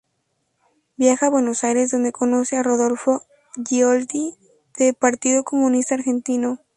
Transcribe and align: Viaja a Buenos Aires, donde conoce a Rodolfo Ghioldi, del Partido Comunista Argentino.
Viaja 0.97 1.27
a 1.27 1.29
Buenos 1.29 1.63
Aires, 1.63 1.91
donde 1.91 2.11
conoce 2.11 2.57
a 2.57 2.63
Rodolfo 2.63 3.21
Ghioldi, 3.55 4.33
del 4.75 4.95
Partido 4.95 5.43
Comunista 5.43 5.93
Argentino. 5.93 6.59